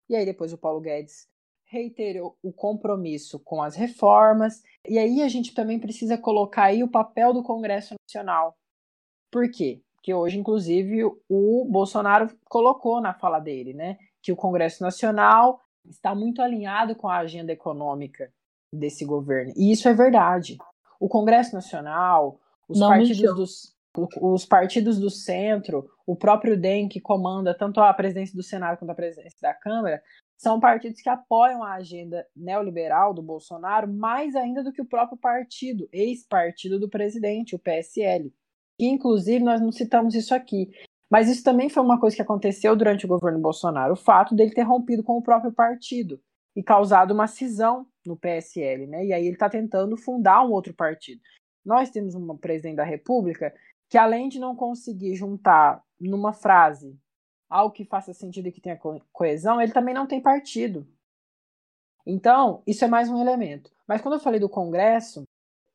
[0.09, 1.29] E aí depois o Paulo Guedes
[1.64, 4.62] reiterou o compromisso com as reformas.
[4.87, 8.57] E aí a gente também precisa colocar aí o papel do Congresso Nacional.
[9.31, 9.83] Por quê?
[9.94, 16.14] Porque hoje, inclusive, o Bolsonaro colocou na fala dele, né, que o Congresso Nacional está
[16.14, 18.33] muito alinhado com a agenda econômica
[18.73, 19.53] desse governo.
[19.57, 20.59] E isso é verdade.
[21.00, 23.74] O Congresso Nacional, os Não partidos dos
[24.20, 28.90] os partidos do centro, o próprio DEM, que comanda tanto a presidência do Senado quanto
[28.90, 30.02] a presidência da Câmara,
[30.37, 35.16] são partidos que apoiam a agenda neoliberal do Bolsonaro mais ainda do que o próprio
[35.16, 38.35] partido, ex-partido do presidente, o PSL.
[38.78, 40.68] E, inclusive, nós não citamos isso aqui,
[41.09, 44.52] mas isso também foi uma coisa que aconteceu durante o governo Bolsonaro, o fato dele
[44.52, 46.20] ter rompido com o próprio partido
[46.54, 49.04] e causado uma cisão no PSL, né?
[49.06, 51.20] E aí ele está tentando fundar um outro partido.
[51.64, 53.54] Nós temos um presidente da República
[53.88, 56.98] que além de não conseguir juntar numa frase
[57.48, 58.78] algo que faça sentido e que tenha
[59.12, 60.86] coesão, ele também não tem partido.
[62.06, 63.70] Então, isso é mais um elemento.
[63.86, 65.24] Mas quando eu falei do Congresso,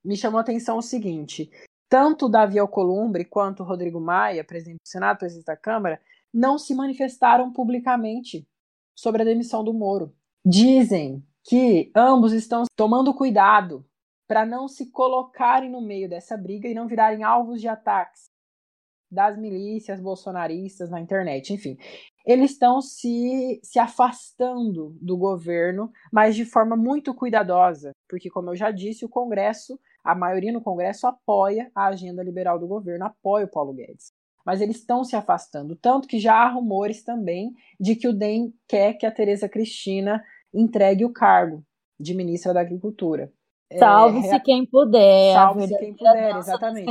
[0.03, 1.49] me chamou a atenção o seguinte:
[1.87, 5.99] tanto Davi Alcolumbre quanto Rodrigo Maia, presidente do Senado, presidente da Câmara,
[6.33, 8.47] não se manifestaram publicamente
[8.95, 10.13] sobre a demissão do Moro.
[10.45, 13.85] Dizem que ambos estão tomando cuidado
[14.27, 18.29] para não se colocarem no meio dessa briga e não virarem alvos de ataques
[19.11, 21.77] das milícias bolsonaristas na internet, enfim.
[22.25, 28.55] Eles estão se, se afastando do governo, mas de forma muito cuidadosa, porque, como eu
[28.55, 33.45] já disse, o Congresso, a maioria no Congresso apoia a agenda liberal do governo, apoia
[33.45, 34.13] o Paulo Guedes.
[34.45, 38.53] Mas eles estão se afastando, tanto que já há rumores também de que o DEM
[38.67, 40.23] quer que a Tereza Cristina
[40.53, 41.63] entregue o cargo
[41.99, 43.31] de ministra da Agricultura.
[43.77, 45.33] Salve-se é, quem puder.
[45.35, 46.85] Salve-se quem puder, exatamente.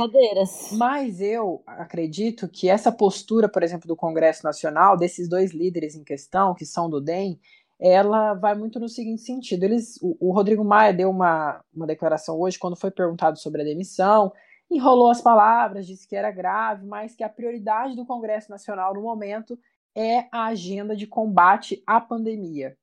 [0.77, 6.03] Mas eu acredito que essa postura, por exemplo, do Congresso Nacional, desses dois líderes em
[6.05, 7.37] questão, que são do DEM,
[7.79, 9.63] ela vai muito no seguinte sentido.
[9.63, 13.65] Eles, o, o Rodrigo Maia deu uma, uma declaração hoje, quando foi perguntado sobre a
[13.65, 14.31] demissão,
[14.69, 19.01] enrolou as palavras, disse que era grave, mas que a prioridade do Congresso Nacional no
[19.01, 19.57] momento
[19.95, 22.77] é a agenda de combate à pandemia.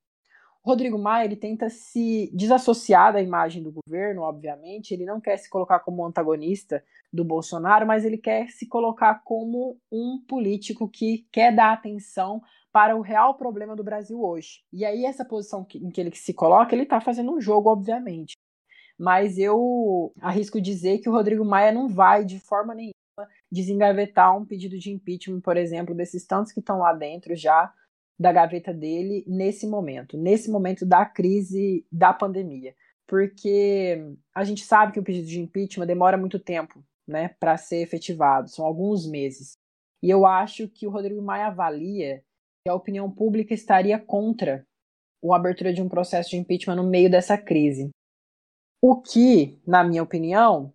[0.67, 5.49] Rodrigo Maia ele tenta se desassociar da imagem do governo, obviamente, ele não quer se
[5.49, 11.55] colocar como antagonista do Bolsonaro, mas ele quer se colocar como um político que quer
[11.55, 14.65] dar atenção para o real problema do Brasil hoje.
[14.73, 18.37] E aí essa posição em que ele se coloca, ele está fazendo um jogo, obviamente.
[18.99, 22.95] Mas eu arrisco dizer que o Rodrigo Maia não vai de forma nenhuma
[23.51, 27.73] desengavetar um pedido de impeachment, por exemplo, desses tantos que estão lá dentro já
[28.19, 32.75] da gaveta dele nesse momento, nesse momento da crise da pandemia.
[33.07, 33.99] Porque
[34.35, 38.49] a gente sabe que o pedido de impeachment demora muito tempo né, para ser efetivado,
[38.49, 39.53] são alguns meses.
[40.03, 42.23] E eu acho que o Rodrigo Maia avalia
[42.65, 44.67] que a opinião pública estaria contra
[45.25, 47.91] a abertura de um processo de impeachment no meio dessa crise.
[48.83, 50.73] O que, na minha opinião,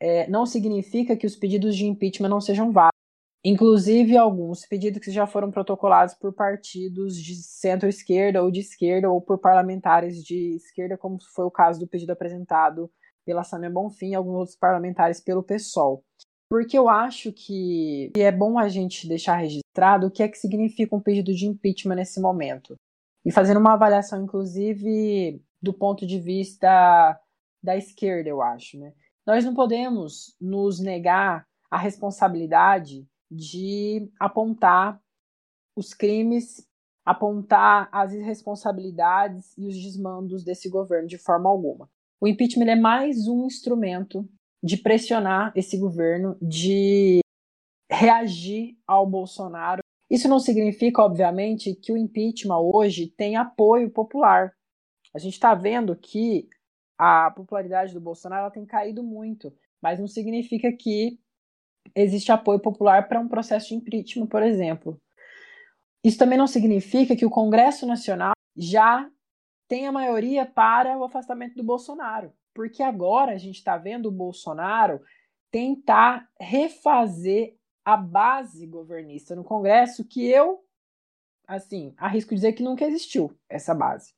[0.00, 2.96] é, não significa que os pedidos de impeachment não sejam válidos.
[3.44, 9.20] Inclusive alguns pedidos que já foram protocolados por partidos de centro-esquerda ou de esquerda ou
[9.20, 12.90] por parlamentares de esquerda, como foi o caso do pedido apresentado
[13.24, 16.02] pela Samia Bonfim e alguns outros parlamentares pelo PSOL.
[16.48, 20.94] porque eu acho que é bom a gente deixar registrado o que é que significa
[20.94, 22.76] um pedido de impeachment nesse momento.
[23.24, 27.18] E fazendo uma avaliação, inclusive, do ponto de vista
[27.62, 28.78] da esquerda, eu acho.
[28.78, 28.92] Né?
[29.26, 35.00] Nós não podemos nos negar a responsabilidade de apontar
[35.76, 36.66] os crimes,
[37.04, 41.88] apontar as irresponsabilidades e os desmandos desse governo de forma alguma.
[42.20, 44.28] O impeachment é mais um instrumento
[44.62, 47.20] de pressionar esse governo, de
[47.90, 49.82] reagir ao Bolsonaro.
[50.10, 54.52] Isso não significa, obviamente, que o impeachment hoje tem apoio popular.
[55.16, 56.48] A gente está vendo que
[56.98, 61.18] a popularidade do Bolsonaro tem caído muito, mas não significa que
[61.94, 65.00] existe apoio popular para um processo de impeachment, por exemplo.
[66.04, 69.10] Isso também não significa que o Congresso Nacional já
[69.66, 74.10] tem a maioria para o afastamento do Bolsonaro porque agora a gente está vendo o
[74.10, 75.02] Bolsonaro
[75.50, 80.64] tentar refazer a base governista no Congresso, que eu,
[81.46, 84.14] assim, arrisco dizer que nunca existiu essa base,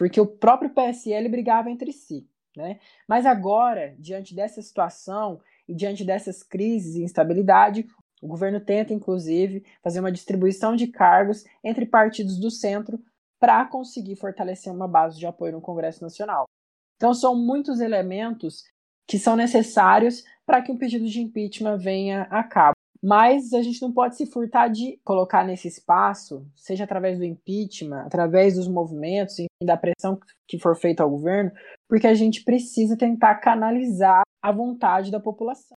[0.00, 2.26] porque o próprio PSL brigava entre si.
[2.56, 2.80] Né?
[3.06, 7.86] Mas agora, diante dessa situação e diante dessas crises e instabilidade,
[8.22, 12.98] o governo tenta, inclusive, fazer uma distribuição de cargos entre partidos do centro
[13.38, 16.48] para conseguir fortalecer uma base de apoio no Congresso Nacional.
[16.96, 18.64] Então, são muitos elementos
[19.06, 22.79] que são necessários para que um pedido de impeachment venha a cabo.
[23.02, 28.02] Mas a gente não pode se furtar de colocar nesse espaço, seja através do impeachment,
[28.04, 31.50] através dos movimentos, enfim, da pressão que for feita ao governo,
[31.88, 35.74] porque a gente precisa tentar canalizar a vontade da população.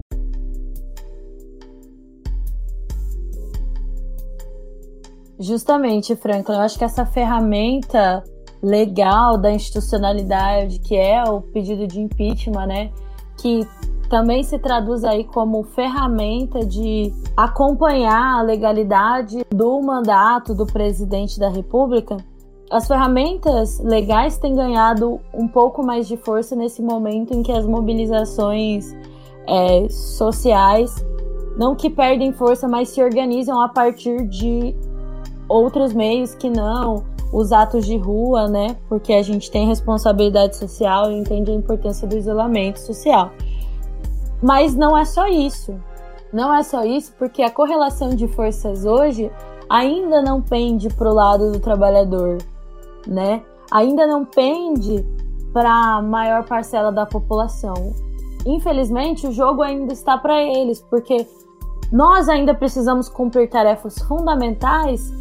[5.39, 8.23] Justamente, Franklin, eu acho que essa ferramenta
[8.63, 12.91] legal da institucionalidade, que é o pedido de impeachment, né?
[13.39, 13.61] Que
[14.11, 21.47] também se traduz aí como ferramenta de acompanhar a legalidade do mandato do presidente da
[21.47, 22.17] República.
[22.69, 27.65] As ferramentas legais têm ganhado um pouco mais de força nesse momento em que as
[27.65, 28.93] mobilizações
[29.47, 30.93] é, sociais,
[31.57, 34.75] não que perdem força, mas se organizam a partir de
[35.47, 38.75] outros meios que não os atos de rua, né?
[38.89, 43.31] Porque a gente tem responsabilidade social e entende a importância do isolamento social.
[44.41, 45.79] Mas não é só isso.
[46.33, 49.31] Não é só isso, porque a correlação de forças hoje
[49.69, 52.37] ainda não pende para o lado do trabalhador,
[53.05, 53.41] né?
[53.69, 55.05] Ainda não pende
[55.53, 57.93] para a maior parcela da população.
[58.45, 61.27] Infelizmente, o jogo ainda está para eles, porque
[61.91, 65.11] nós ainda precisamos cumprir tarefas fundamentais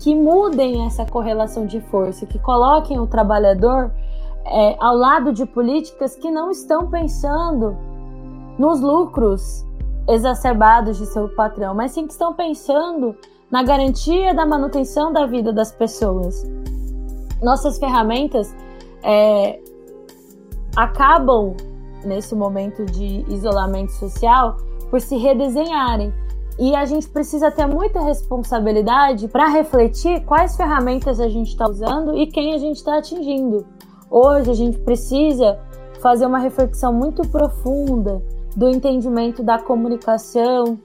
[0.00, 3.90] que mudem essa correlação de força, que coloquem o trabalhador
[4.46, 7.76] é, ao lado de políticas que não estão pensando
[8.58, 9.64] nos lucros
[10.08, 13.14] exacerbados de seu patrão, mas sim que estão pensando
[13.50, 16.44] na garantia da manutenção da vida das pessoas.
[17.42, 18.54] Nossas ferramentas
[19.02, 19.60] é,
[20.74, 21.54] acabam,
[22.04, 24.56] nesse momento de isolamento social,
[24.90, 26.12] por se redesenharem
[26.58, 32.16] e a gente precisa ter muita responsabilidade para refletir quais ferramentas a gente está usando
[32.16, 33.64] e quem a gente está atingindo.
[34.10, 35.58] Hoje a gente precisa
[36.00, 38.20] fazer uma reflexão muito profunda
[38.56, 40.78] do entendimento da comunicação,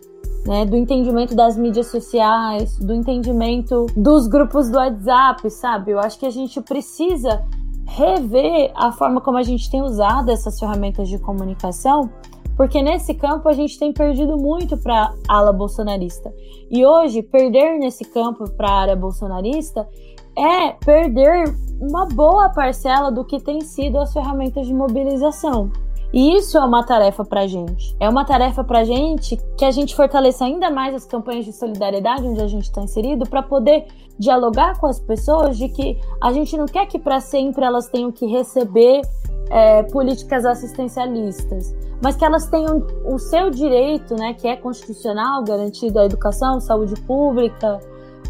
[0.45, 5.91] né, do entendimento das mídias sociais, do entendimento dos grupos do WhatsApp, sabe?
[5.91, 7.43] Eu acho que a gente precisa
[7.85, 12.09] rever a forma como a gente tem usado essas ferramentas de comunicação
[12.55, 16.33] porque nesse campo a gente tem perdido muito para a ala bolsonarista.
[16.69, 19.87] E hoje, perder nesse campo para a área bolsonarista
[20.35, 25.71] é perder uma boa parcela do que tem sido as ferramentas de mobilização.
[26.13, 27.95] E isso é uma tarefa para a gente.
[27.99, 31.51] É uma tarefa para a gente que a gente fortaleça ainda mais as campanhas de
[31.51, 33.87] solidariedade onde a gente está inserido para poder
[34.19, 38.11] dialogar com as pessoas de que a gente não quer que para sempre elas tenham
[38.11, 39.01] que receber
[39.49, 45.99] é, políticas assistencialistas, mas que elas tenham o seu direito, né, que é constitucional, garantido
[45.99, 47.79] à educação, saúde pública,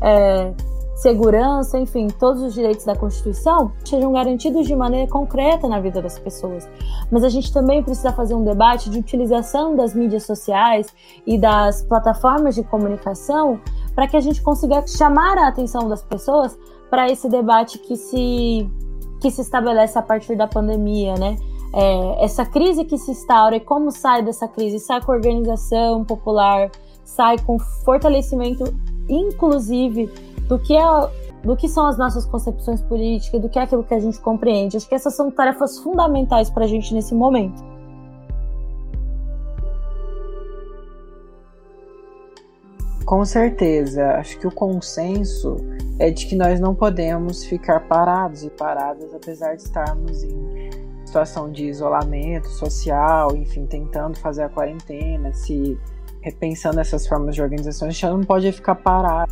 [0.02, 0.54] é,
[1.04, 6.18] segurança, enfim, todos os direitos da Constituição sejam garantidos de maneira concreta na vida das
[6.18, 6.68] pessoas.
[7.12, 10.88] Mas a gente também precisa fazer um debate de utilização das mídias sociais
[11.28, 13.60] e das plataformas de comunicação
[13.94, 16.58] para que a gente consiga chamar a atenção das pessoas
[16.90, 18.70] para esse debate que se
[19.20, 21.38] que se estabelece a partir da pandemia, né?
[21.74, 24.80] É, essa crise que se instaura e como sai dessa crise?
[24.80, 26.70] Sai com organização popular,
[27.04, 28.64] sai com fortalecimento,
[29.10, 30.10] inclusive,
[30.48, 33.94] do que é do que são as nossas concepções políticas, do que é aquilo que
[33.94, 34.78] a gente compreende.
[34.78, 37.62] Acho que essas são tarefas fundamentais para a gente nesse momento.
[43.06, 44.14] Com certeza.
[44.14, 45.58] Acho que o consenso
[46.00, 50.70] é de que nós não podemos ficar parados e paradas, apesar de estarmos em
[51.06, 55.78] situação de isolamento social, enfim, tentando fazer a quarentena, se
[56.22, 57.88] repensando essas formas de organização.
[57.88, 59.32] A gente não pode ficar parado,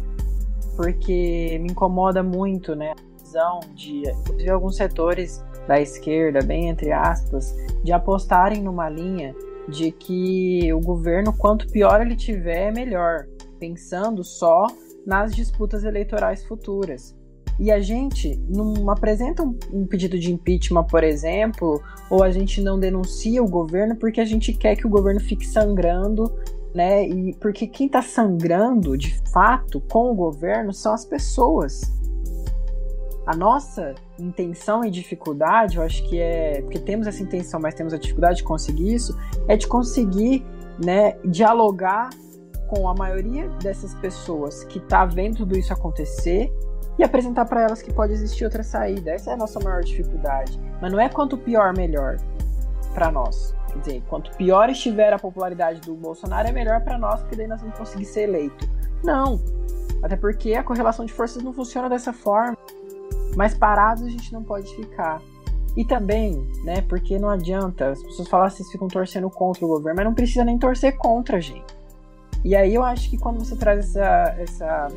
[0.75, 2.91] porque me incomoda muito, né?
[2.91, 9.35] A visão de, inclusive, alguns setores da esquerda, bem entre aspas, de apostarem numa linha
[9.67, 13.27] de que o governo, quanto pior ele tiver, é melhor,
[13.59, 14.67] pensando só
[15.05, 17.15] nas disputas eleitorais futuras.
[17.59, 22.79] E a gente não apresenta um, pedido de impeachment, por exemplo, ou a gente não
[22.79, 26.33] denuncia o governo porque a gente quer que o governo fique sangrando,
[26.73, 27.07] né?
[27.07, 31.81] E porque quem está sangrando de fato com o governo são as pessoas.
[33.25, 36.61] A nossa intenção e dificuldade, eu acho que é.
[36.61, 39.17] Porque temos essa intenção, mas temos a dificuldade de conseguir isso,
[39.47, 40.45] é de conseguir
[40.83, 42.09] né, dialogar
[42.67, 46.51] com a maioria dessas pessoas que está vendo tudo isso acontecer
[46.97, 49.11] e apresentar para elas que pode existir outra saída.
[49.11, 50.59] Essa é a nossa maior dificuldade.
[50.81, 52.17] Mas não é quanto pior, melhor
[52.93, 53.53] para nós.
[53.71, 57.47] Quer dizer, quanto pior estiver a popularidade do Bolsonaro, é melhor para nós, porque daí
[57.47, 58.69] nós vamos conseguir ser eleito.
[59.03, 59.39] Não.
[60.03, 62.57] Até porque a correlação de forças não funciona dessa forma.
[63.35, 65.21] Mas parados a gente não pode ficar.
[65.75, 66.33] E também,
[66.65, 70.13] né, porque não adianta, as pessoas falam assim, ficam torcendo contra o governo, mas não
[70.13, 71.73] precisa nem torcer contra, gente.
[72.43, 74.87] E aí eu acho que quando você traz essa, essa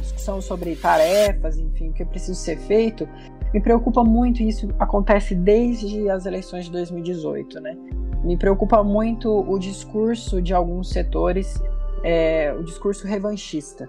[0.00, 3.08] discussão sobre tarefas, enfim, o que precisa ser feito,
[3.54, 7.76] me preocupa muito, e isso acontece desde as eleições de 2018, né?
[8.24, 11.62] Me preocupa muito o discurso de alguns setores,
[12.02, 13.88] é, o discurso revanchista,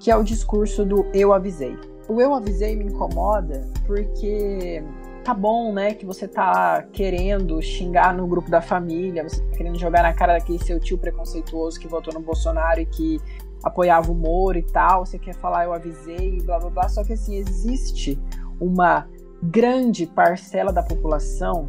[0.00, 1.76] que é o discurso do eu avisei.
[2.08, 4.82] O eu avisei me incomoda porque
[5.22, 9.78] tá bom, né, que você tá querendo xingar no grupo da família, você tá querendo
[9.78, 13.20] jogar na cara daquele seu tio preconceituoso que votou no Bolsonaro e que
[13.62, 17.12] apoiava o Moro e tal, você quer falar eu avisei, blá blá blá, só que
[17.12, 18.18] assim, existe
[18.60, 19.08] uma
[19.42, 21.68] grande parcela da população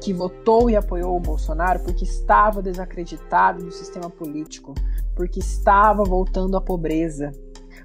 [0.00, 4.74] que votou e apoiou o Bolsonaro porque estava desacreditado do sistema político,
[5.16, 7.32] porque estava voltando à pobreza,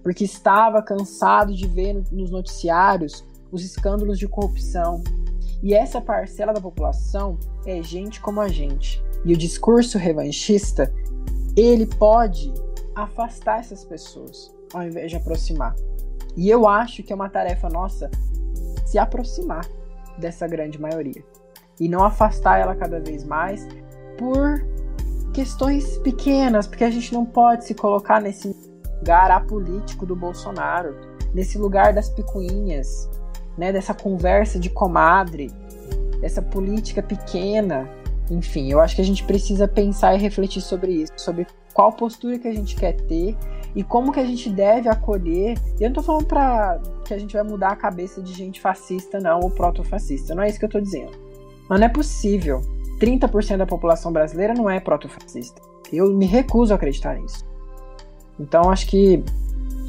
[0.03, 5.01] porque estava cansado de ver nos noticiários os escândalos de corrupção.
[5.61, 9.03] E essa parcela da população é gente como a gente.
[9.25, 10.93] E o discurso revanchista,
[11.55, 12.53] ele pode
[12.95, 15.75] afastar essas pessoas ao invés de aproximar.
[16.39, 18.09] E eu acho que é uma tarefa nossa
[18.85, 19.65] se aproximar
[20.17, 21.21] dessa grande maioria
[21.77, 23.67] e não afastar ela cada vez mais
[24.17, 24.65] por
[25.33, 28.55] questões pequenas, porque a gente não pode se colocar nesse
[28.99, 30.95] lugar apolítico do Bolsonaro,
[31.33, 33.09] nesse lugar das picuinhas,
[33.57, 35.51] né, dessa conversa de comadre,
[36.21, 37.89] dessa política pequena.
[38.31, 41.45] Enfim, eu acho que a gente precisa pensar e refletir sobre isso, sobre
[41.79, 43.37] qual postura que a gente quer ter
[43.73, 45.57] e como que a gente deve acolher.
[45.79, 48.59] E eu não tô falando pra que a gente vai mudar a cabeça de gente
[48.59, 50.35] fascista, não, ou proto-fascista.
[50.35, 51.11] Não é isso que eu tô dizendo.
[51.69, 52.59] Mas não é possível.
[52.99, 55.61] 30% da população brasileira não é proto-fascista.
[55.89, 57.47] Eu me recuso a acreditar nisso.
[58.37, 59.23] Então acho que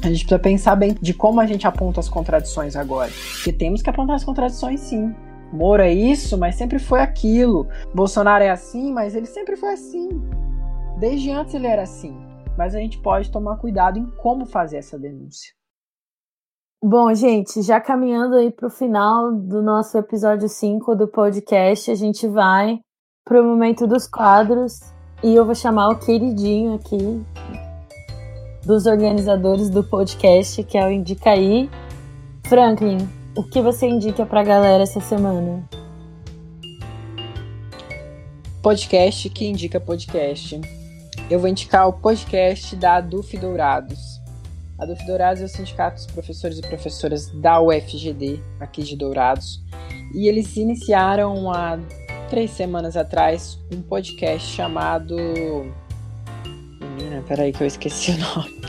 [0.01, 3.11] a gente precisa pensar bem de como a gente aponta as contradições agora.
[3.33, 5.13] Porque temos que apontar as contradições sim.
[5.51, 7.67] Moro é isso, mas sempre foi aquilo.
[7.93, 10.21] Bolsonaro é assim, mas ele sempre foi assim.
[10.99, 12.15] Desde antes ele era assim.
[12.57, 15.51] Mas a gente pode tomar cuidado em como fazer essa denúncia.
[16.83, 21.95] Bom, gente, já caminhando aí para o final do nosso episódio 5 do podcast, a
[21.95, 22.79] gente vai
[23.23, 24.79] para o momento dos quadros
[25.23, 27.23] e eu vou chamar o queridinho aqui
[28.65, 31.69] dos organizadores do podcast, que é o Indicaí.
[32.47, 32.97] Franklin,
[33.37, 35.63] o que você indica para a galera essa semana?
[38.61, 40.59] Podcast que indica podcast.
[41.31, 44.19] Eu vou indicar o podcast da ADUF Dourados.
[44.77, 49.63] A ADUF Dourados é o Sindicato dos Professores e Professoras da UFGD, aqui de Dourados.
[50.13, 51.79] E eles iniciaram há
[52.29, 55.15] três semanas atrás um podcast chamado
[56.81, 58.61] Menina, peraí que eu esqueci o nome.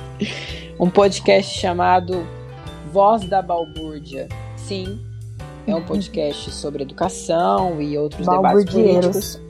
[0.79, 2.25] Um podcast chamado
[2.93, 4.29] Voz da Balbúrdia.
[4.57, 5.05] Sim,
[5.67, 9.41] é um podcast sobre educação e outros debates políticos.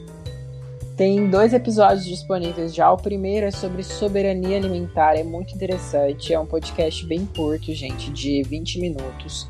[1.02, 2.92] Tem dois episódios disponíveis já.
[2.92, 6.32] O primeiro é sobre soberania alimentar, é muito interessante.
[6.32, 9.48] É um podcast bem curto, gente, de 20 minutos.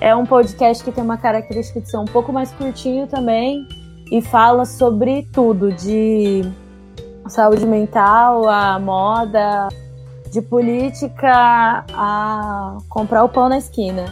[0.00, 3.66] É um podcast que tem uma característica de ser um pouco mais curtinho também
[4.12, 6.42] e fala sobre tudo, de
[7.26, 9.68] saúde mental, a moda,
[10.30, 14.04] de política a comprar o pão na esquina.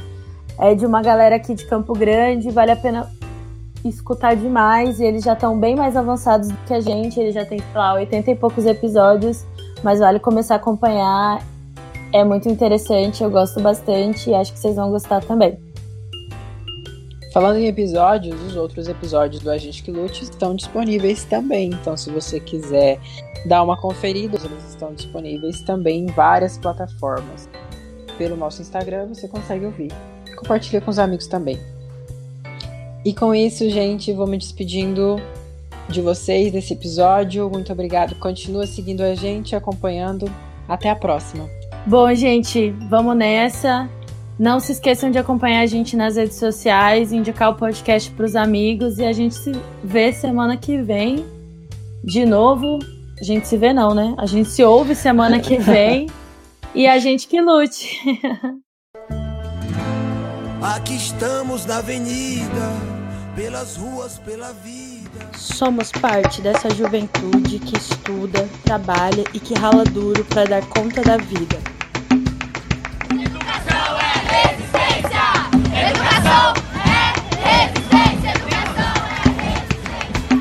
[0.58, 3.08] É de uma galera aqui de Campo Grande, vale a pena
[3.84, 7.46] escutar demais e eles já estão bem mais avançados do que a gente, eles já
[7.46, 9.46] têm, sei lá, 80 e poucos episódios,
[9.82, 11.44] mas vale começar a acompanhar.
[12.12, 15.58] É muito interessante, eu gosto bastante e acho que vocês vão gostar também.
[17.32, 21.70] Falando em episódios, os outros episódios do Agente que Lute estão disponíveis também.
[21.70, 22.98] Então, se você quiser
[23.46, 27.48] dar uma conferida, eles estão disponíveis também em várias plataformas.
[28.18, 29.92] Pelo nosso Instagram você consegue ouvir.
[30.36, 31.58] Compartilha com os amigos também.
[33.04, 35.16] E com isso, gente, vou me despedindo
[35.90, 37.50] de vocês desse episódio.
[37.50, 38.14] Muito obrigado.
[38.16, 40.30] Continua seguindo a gente, acompanhando.
[40.68, 41.48] Até a próxima.
[41.86, 43.88] Bom, gente, vamos nessa.
[44.38, 48.34] Não se esqueçam de acompanhar a gente nas redes sociais, indicar o podcast para os
[48.36, 49.52] amigos e a gente se
[49.84, 51.26] vê semana que vem.
[52.02, 52.78] De novo,
[53.20, 54.14] a gente se vê não, né?
[54.16, 56.08] A gente se ouve semana que vem
[56.74, 58.00] e a gente que lute.
[60.62, 62.72] Aqui estamos na avenida,
[63.34, 64.89] pelas ruas, pela vida.
[65.36, 71.16] Somos parte dessa juventude que estuda, trabalha e que rala duro para dar conta da
[71.16, 71.58] vida.
[73.10, 74.12] Educação é
[74.48, 75.24] resistência!
[75.88, 77.12] Educação é
[77.48, 78.30] resistência!
[78.30, 80.40] Educação é resistência!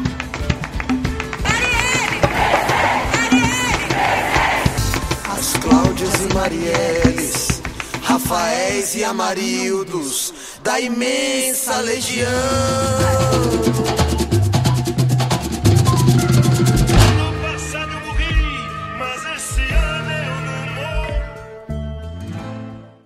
[5.31, 7.59] As Cláudias e Marieles
[8.09, 12.27] Rafaéis e Amarildos da imensa legião.